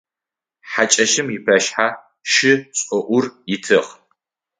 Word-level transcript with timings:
Хьакӏэщым 0.69 1.27
ыпашъхьэ 1.37 1.87
шышӏоӏур 2.31 3.25
итыгъ. 3.53 3.89